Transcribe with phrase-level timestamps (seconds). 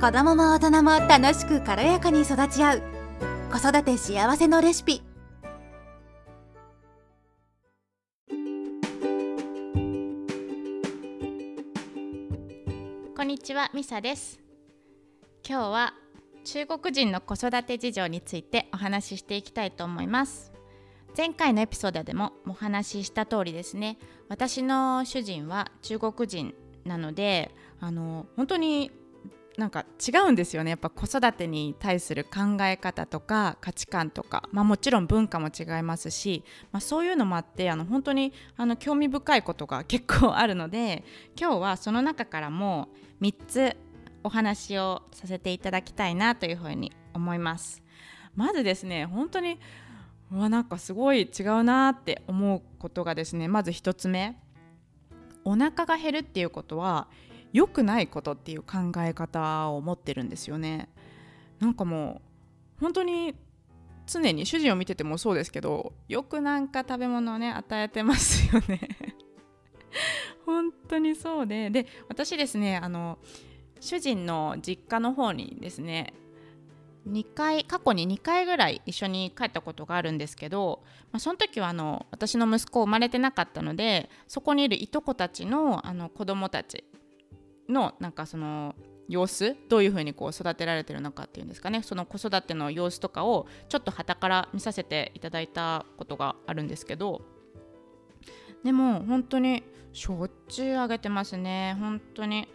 [0.00, 2.82] 子供も大人も楽しく軽やかに育ち合う。
[3.50, 5.02] 子育て幸せのレシピ。
[13.16, 14.38] こんにちはミサです。
[15.44, 15.94] 今日は
[16.44, 20.52] 中国人の子育て事情についてお話ししていきたいと思います。
[21.16, 23.98] 前回のエピソードでもお話しした通りですね。
[24.28, 26.54] 私の主人は中国人
[26.84, 28.92] なのであの本当に
[29.58, 30.70] なんか違うんですよね。
[30.70, 41.02] やっぱ子育てに対する考え方とか価値観とか、まあ、もちろん文化も違いますし、まあ、そういうのもあってあの本当にあの興味深いことが結構あるので
[41.36, 42.88] 今日はその中からも
[43.20, 43.76] 3つ
[44.22, 47.82] お話をさせていただきたいなというふうに思います。
[48.36, 49.58] まずですね本当に
[50.30, 54.38] うわなんかすごい違うなって思うことがですねまず1つ目。
[55.44, 57.08] お腹が減るっていうことは
[57.52, 60.88] 良くないことっていう考え方を持ってるんですよね。
[61.60, 62.20] なんかも
[62.78, 63.34] う本当に
[64.06, 68.80] 常に主人を見ててもそうですけどよくなんか食べ物をね与えてますよね。
[70.46, 73.18] 本当にそうでで私ですねあの
[73.80, 76.14] 主人の実家の方にですね
[77.08, 86.84] 2回過去に2回ぐらい一緒に帰ったことがあるんですけど、まあ、その時はあの私の息子生まれてなかったのでそこにいるいとこたちのあの子供たち
[87.68, 88.74] のなんかその
[89.08, 91.82] 様子どういうふうにこう育てられてるのかっていうんですかね。
[91.82, 97.22] その子育ての様子とかをちょっとはたから見させていただいたことがあるんですけど。
[98.64, 101.76] でも本当にしょっちゅうあげてますね。
[101.78, 102.48] 本当に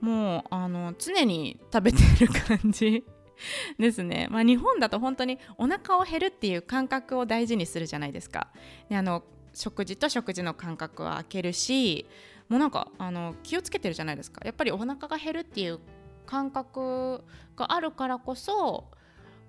[0.00, 3.04] もうあの常に食べてる感じ
[3.78, 8.48] ですね、まあ、日本だと本当にお腹を減るっていう感覚を大事にするじゃないですか。
[8.88, 12.06] であの食事と食事の間隔は空けるし
[12.52, 14.42] もうなんかあの気をつけてるじゃないですか。
[14.44, 15.78] やっぱりお腹が減るっていう
[16.26, 17.24] 感覚
[17.56, 18.90] があるからこそ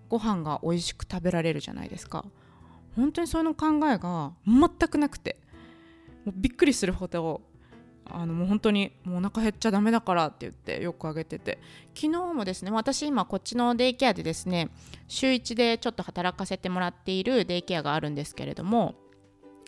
[0.07, 2.23] ご飯が美味しく食べられるじゃないですか。
[2.95, 5.37] 本当にその考えが全くなくて
[6.23, 7.41] もうびっくりするほど
[8.05, 11.59] あのもう本当にもうお腹減っちゃダメだからって言ってよくあげてて。
[11.95, 14.69] 昨日もですね私今こっちのデイケアでですね
[15.09, 18.95] 週1でちょっと働かせてもらっているデイケアがあるんですけれども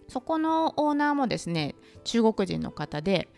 [0.07, 3.29] そこのオーナーもですね中国人の方で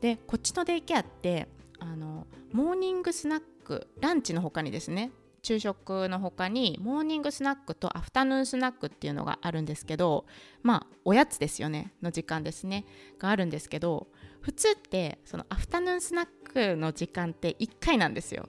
[0.00, 5.10] でこっちのデイケアってあのモーニングスナックランチの他にですね
[5.42, 10.24] 昼食の他にモーニングスナックとアフタヌーンスナックっていうのがあるんですけど
[10.62, 12.84] まあおやつですよねの時間ですね
[13.18, 14.06] があるんですけど
[14.40, 18.48] 普通ってそのアフタヌーンスナックの時間って1回なんですよ。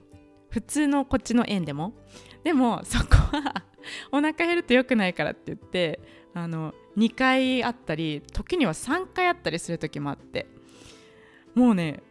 [0.50, 1.94] 普通のこっちの園でも。
[2.42, 3.64] でもそこは
[4.12, 6.00] お腹減ると良くないからって言って
[6.34, 10.46] あの2回あったり時には3回あったりする時もあって。
[11.54, 12.02] もうね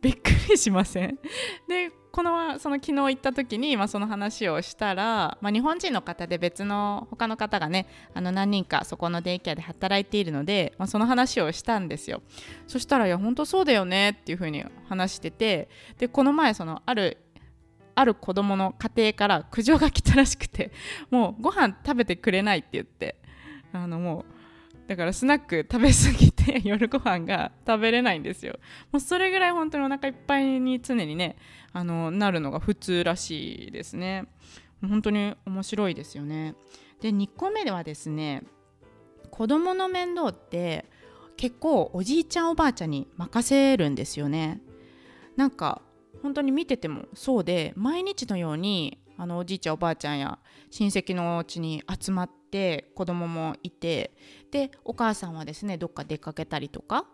[0.00, 1.18] びっくりしません。
[1.68, 12.20] でこのその昨日行った時に、まあ、その話をしたら、まあ、日本人の方で別の他の方がねあの何人かそこのデイケアで働いているので、まあ、その話をしたんですよ。
[12.66, 17.18] そしたら「いや本当そうだよね」っていう風に話しててでこの前そのある
[17.94, 20.72] ある子供の家庭から苦情が来たらしくて
[21.10, 23.21] もうご飯食べてくれないって言って。
[23.72, 24.42] あのもう
[24.88, 28.58] だからスナック食べ過ぎて 夜ご飯が食べれないんですよ。
[28.90, 31.36] もうそれぐらい本当にお腹いっぱいに常にね
[31.72, 34.26] あのなるのが普通らしいですね。
[34.80, 36.54] 本当に面白いですよね。
[37.00, 38.42] で2個目ではですね
[39.30, 40.84] 子供の面倒って
[41.36, 44.60] 結構おじいちゃんおばあちゃんに任せるんですよね。
[45.36, 45.80] なんか
[46.22, 50.38] 本当に見ててもそうで毎日のようにあのおじいちゃんおばあちゃんや
[50.70, 54.12] 親戚のお家に集まって子供もいて
[54.50, 57.06] でお母さんはですねどっか出かけたりとか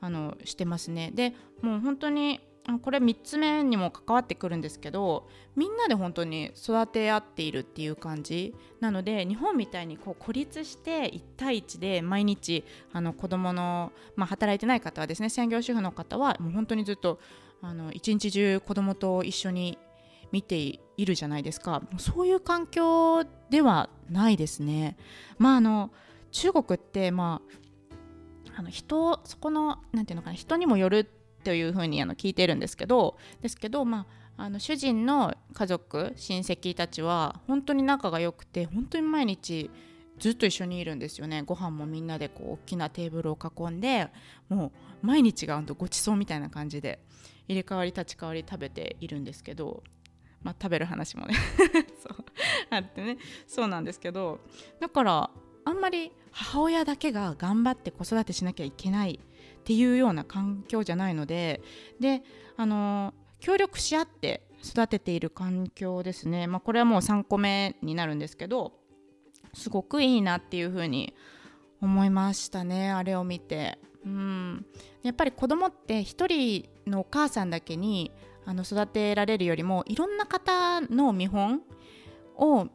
[0.00, 1.10] あのしてますね。
[1.14, 2.40] でもう本当に
[2.82, 5.26] これ3つ目にも関わってくるんですけど
[5.56, 8.54] みんなで本当に育て合っているっていう感じ。
[8.80, 17.18] なので日本みたいにこう孤立して1対1で毎日あの子供のまあ、働いてない方はですね専業主婦の方はもう本当にずっと
[17.62, 19.78] あの一日中子供と一緒に
[20.32, 24.96] 見ているじゃないですかそういう環境ではないですね。
[25.38, 25.90] まああの
[26.30, 27.40] 中国ってま
[28.54, 31.08] ああの人そこのなんていうのかな人にもよる
[31.44, 39.70] というふうにあの聞いてるんですけどですけどまああの主人の家族親戚たちは本当に仲が良くて本当に毎日
[40.18, 44.08] ずっと一緒にいるんですよねご飯もみんなでこう大きなテーブルを囲んで
[44.48, 44.72] も
[45.02, 47.00] う毎日がごちそうみたいな感じで
[47.48, 49.82] 入れ替わり立ち替わり食べているんですけど
[50.48, 51.34] まあ、食べる話もね。
[52.00, 52.24] そう。
[52.70, 53.18] あってね。
[53.46, 54.40] そうなんですけど
[54.80, 55.30] だから
[55.64, 61.60] あんまり母親だけが頑張って子育てしなきゃいけないっていうような環境じゃないので
[62.00, 62.22] で
[62.56, 68.72] あの協力し合って育てている環境ですね、まあ、これはもう3個目になるんですけど
[69.52, 71.14] すごくいいなっていうふうに
[71.82, 72.90] 思いましたね。
[72.90, 73.78] あれを見て。
[74.04, 74.66] うん、
[75.02, 78.10] やっぱり子供って一人のお母さんだけに
[78.48, 81.60] あの育てられるよりもいろんな方の見本
[82.34, 82.68] を、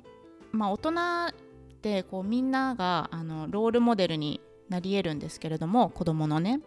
[0.51, 1.33] まあ、大人っ
[1.81, 4.39] てこうみんながあのロールモデルに
[4.69, 6.61] なり得るんですけれども子供のね。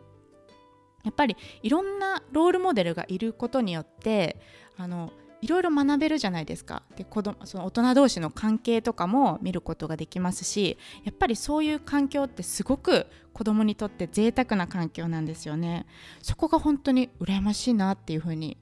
[1.05, 4.41] やっぱりいろんなロールモデルがいることによって
[4.77, 6.83] あのいろいろ学べるじゃないですか。
[6.97, 15.87] で子供その大人同士の関係とかも見ることができますしやっぱりそういう環境ってすごく子供にとって贅沢な環境なんですよね。
[16.23, 18.57] そこが本当に羨ましいなっていうふうに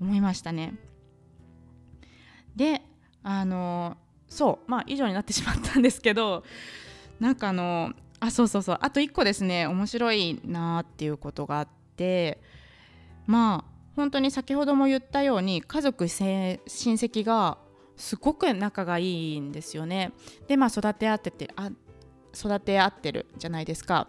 [0.00, 0.74] 思いましたね
[2.56, 2.82] で
[3.22, 3.96] あの
[4.28, 6.44] そうまあ以上になってしまったんですけど
[7.18, 12.40] なんかあのあそうそうそうあと1個ですね面白いなっていうことがあって
[13.26, 17.58] まあ本当に先ほども言ったように家族親戚が
[17.96, 20.12] すごく仲がいいんですよね。
[20.48, 21.70] でまあ育て合っててあ
[22.34, 24.08] 育て合ってるじゃないですか。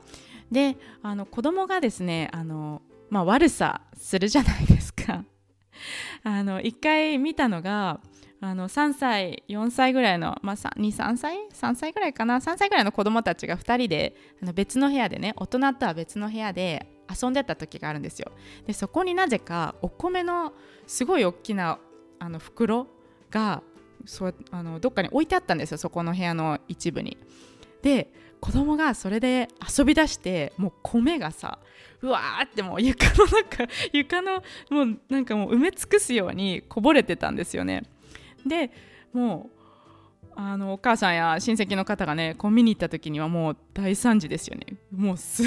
[0.49, 5.25] であの子供がですねあの、まあ、悪さするじゃないですか。
[6.23, 7.99] あの1回見たのが
[8.43, 18.31] あの3歳4歳ぐらいの、まあ、23歳？3歳ぐらいかな？3歳ぐらいの子供たちが2人であの別の部屋でね大人とは別の部屋で遊んでた時があるんですよ。
[18.65, 20.53] でそこになぜかお米の
[20.87, 21.77] すごい大きな
[22.17, 22.87] あの袋
[23.29, 23.61] が
[24.05, 27.17] そうあのどっかに置いてあったんですよそこの部屋の一部に。
[27.81, 29.47] で子供がそれで
[29.77, 31.59] 遊び出してもう米がさ
[32.01, 37.83] うわーってもう床の中 床のもうなんかもう埋め尽くすようにこぼれてたんですよね。
[38.45, 38.71] で
[39.13, 39.61] もう
[40.35, 44.77] あのお母さんや親戚の方がねこう見に行った時にはもう大惨事ですよね。
[44.91, 45.43] もうす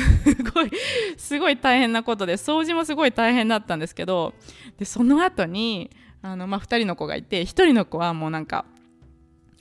[0.52, 0.70] ごい
[1.18, 4.34] すごい大変なことで掃除もすごい大変だったんですけど
[4.78, 5.90] でその後に
[6.22, 8.64] あのまあ、2人の子がいて1人の子はもうなんか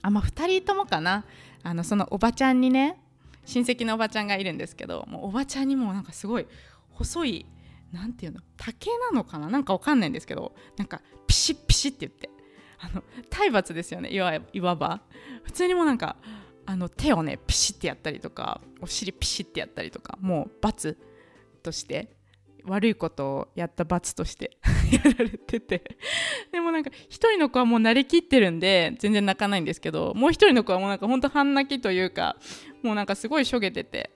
[0.02, 1.26] あまあ2人ともかな。
[1.64, 3.00] あのそのおばちゃんにね
[3.46, 6.48] 親戚のおばちゃんがいるんですけどもうおばちゃんにもなんかすごい
[6.92, 7.46] 細い
[7.92, 12.30] 何ていうの竹なのかななんかわかんないんですけどなんかピシッピシッって言って
[12.80, 15.02] あの体罰ですよねいわいわば。
[15.44, 16.18] 普通にもなんか
[16.66, 20.98] あの手をねピシッてやったりとかお尻ピシッてやったりとかもう罰
[21.62, 22.23] として。
[22.66, 24.58] 悪いことをやった罰として
[24.92, 25.98] やられてて。
[26.52, 32.38] でもなんか1人の子はもう慣れきってるんで全然泣かないんですけどもう1人の子はもうなんかほんと半泣きというか
[32.82, 34.12] もうなんかすごいしょげてて。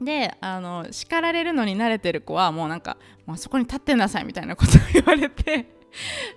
[0.00, 2.96] であの叱られるのに慣れてる子はもうなんか
[3.26, 5.66] もうそこに立ってなさいみたいなことを言われて。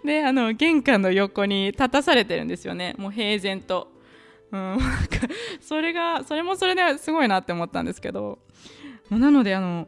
[0.05, 2.93] であの玄関の横に立たされてるんですよね。
[2.97, 3.91] もう平然と、
[4.51, 4.77] うん、
[5.59, 8.39] それがそれもそれですごいなって思ったんですけど。
[9.09, 9.87] なのであの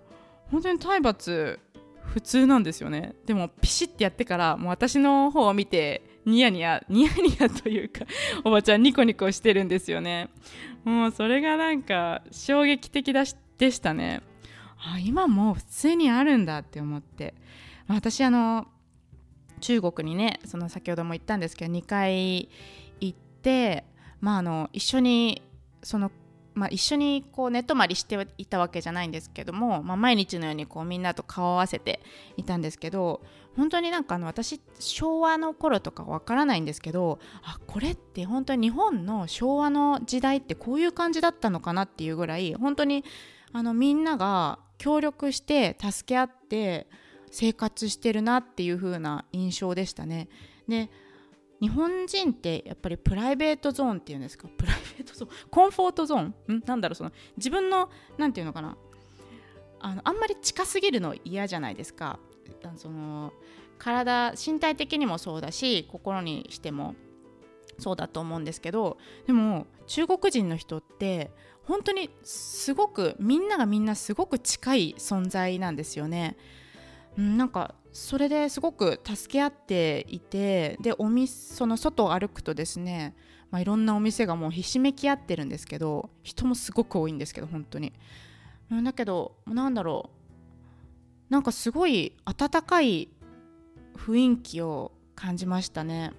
[0.51, 1.59] 本当に体罰
[2.05, 3.15] 普通なんですよね。
[3.25, 8.05] でもピシッてやってからもう私の方を見てニヤニヤ ニヤニヤというか
[8.43, 10.29] おばちゃんニコニコしてるんですよね。
[10.83, 14.21] もうそれがなんか衝撃的だしでしたね。
[14.77, 17.35] あ今もう普通にあるんだって思って。
[17.87, 18.67] 私あの
[19.61, 22.49] 中国にねその先ほども言ったんですけど2回
[23.01, 23.83] 行って
[24.21, 25.41] まああの一緒に
[25.83, 26.11] その
[26.59, 32.01] まあ、一緒にこう寝泊まりしていたわけじゃないんですけども、まあ、毎日のようにこうみんなと顔を合わせて
[32.35, 33.21] いたんですけど
[33.55, 43.05] 本当になんかあの私昭和の頃とかわからないんですけどあこれって本当に日本の昭和の時代ってこういう感じだったのかなっていうぐらい本当に
[43.53, 46.87] あのみんなが協力して助け合って
[47.31, 50.27] 生活してるなっていう風な印象でしたね。
[50.67, 50.89] で
[51.61, 54.47] 日本人ってやっぱりプライベートゾーンっていうんですか？
[54.57, 55.31] プライベートゾーン？
[55.49, 56.53] コンフォートゾーン？
[56.55, 56.63] ん？
[56.65, 58.77] なんだろうその自分の何て言うのかな？
[59.81, 62.19] あのあんまり近すぎるの嫌じゃないですか？
[62.77, 63.31] その
[63.77, 66.95] 体身体的にもそうだし心にしても
[67.77, 71.31] そうだと思うんですけどでも中国人の人って
[71.63, 76.35] 本当にすごくみんながみんなすごく近い存在なんですよね。
[77.15, 83.15] なんかそれですごく助け合っていてでおみその外を歩くとですね、
[83.51, 87.93] まあ、いろんなお店がもうひしめき合ってるんですけど人もすごく多いんですけど本当に。
[88.83, 90.19] だけどなんだろう。
[91.31, 93.09] なんかすごい温かい
[93.95, 96.13] 雰囲気を感じましたね。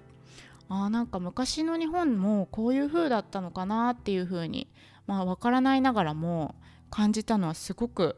[0.69, 4.69] あなんか昔の日本もこういう風だったのかなっていう風に
[5.05, 6.55] まあ分からないながらも
[6.89, 8.15] 感じたのはすごく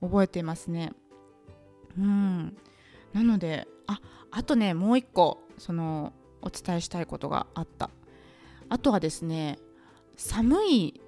[0.00, 0.92] 覚えていますね。
[1.96, 2.56] うん。
[3.18, 7.90] なのでああとねもう一個そのお伝えしたいことがあった。
[8.68, 9.58] あとはですね
[10.16, 11.00] 寒い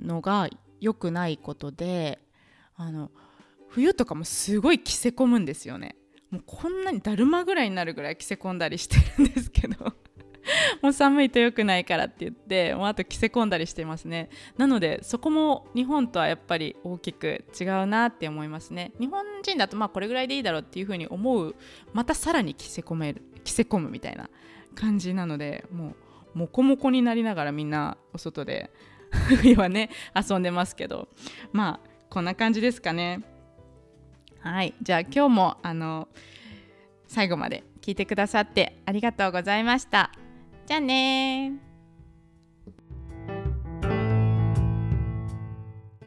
[0.00, 0.48] のが
[0.80, 2.18] 良くないことで
[2.74, 3.10] あの
[3.68, 5.96] 冬とかもすごい着せ込むんですよね。
[6.30, 9.92] もうこんなにだるまぐらいになるぐらい着せ込んだりしてるんですけど。
[10.82, 14.30] もう寒いと良くないからって言ってもうあと着せ込んだりしてますね。
[14.56, 18.92] なのでそこも日本とはやっぱり大きく違うなって思いますね。
[18.98, 21.54] 日本人だとまあこれぐらいでいいだろうっていうふうに思う
[21.92, 24.28] またさらに着せ込める着せ込むみたいな
[24.74, 25.88] 感じなのでも
[26.34, 28.70] うモコモコになりながらみんなお外で
[29.40, 31.08] 冬はね遊んでますけど。
[31.52, 33.20] まあこんな感じですかね。
[34.40, 34.74] はい。
[34.80, 36.08] じゃあ今日もあの
[37.06, 40.12] 最後まで聞いてくださってありがとうございました。
[40.68, 41.67] じゃあね